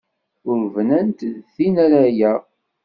Ur 0.49 0.59
bnant 0.73 1.19
d 1.35 1.39
tin 1.55 1.75
ara 1.85 2.01
yaɣ. 2.17 2.41